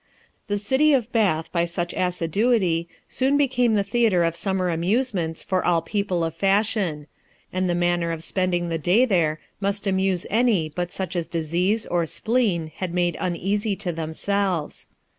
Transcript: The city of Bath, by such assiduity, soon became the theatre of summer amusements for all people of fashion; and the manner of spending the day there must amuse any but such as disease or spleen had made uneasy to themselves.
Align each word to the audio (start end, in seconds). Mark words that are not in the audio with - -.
The 0.47 0.57
city 0.57 0.93
of 0.93 1.11
Bath, 1.11 1.51
by 1.51 1.65
such 1.65 1.93
assiduity, 1.93 2.87
soon 3.07 3.37
became 3.37 3.75
the 3.75 3.83
theatre 3.83 4.23
of 4.23 4.35
summer 4.35 4.71
amusements 4.71 5.43
for 5.43 5.63
all 5.63 5.83
people 5.83 6.23
of 6.23 6.33
fashion; 6.33 7.05
and 7.53 7.69
the 7.69 7.75
manner 7.75 8.09
of 8.11 8.23
spending 8.23 8.69
the 8.69 8.79
day 8.79 9.05
there 9.05 9.39
must 9.59 9.85
amuse 9.85 10.25
any 10.31 10.69
but 10.69 10.91
such 10.91 11.15
as 11.15 11.27
disease 11.27 11.85
or 11.85 12.07
spleen 12.07 12.71
had 12.77 12.95
made 12.95 13.15
uneasy 13.19 13.75
to 13.75 13.91
themselves. 13.93 14.87